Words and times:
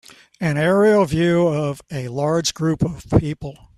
An 0.39 0.57
aerial 0.57 1.05
view 1.05 1.45
of 1.47 1.83
a 1.91 2.07
large 2.07 2.55
group 2.55 2.81
of 2.81 3.05
people 3.19 3.55